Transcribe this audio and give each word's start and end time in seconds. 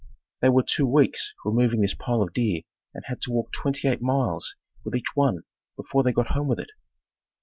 They 0.41 0.49
were 0.49 0.63
two 0.63 0.87
weeks 0.87 1.31
removing 1.45 1.81
this 1.81 1.93
pile 1.93 2.23
of 2.23 2.33
deer 2.33 2.61
and 2.95 3.03
had 3.05 3.21
to 3.21 3.31
walk 3.31 3.51
twenty 3.51 3.87
eight 3.87 4.01
miles 4.01 4.55
with 4.83 4.95
each 4.95 5.15
one 5.15 5.41
before 5.77 6.01
they 6.01 6.11
got 6.11 6.31
home 6.31 6.47
with 6.47 6.59
it. 6.59 6.71